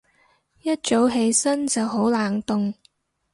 [0.63, 2.73] 一早起身就好冷凍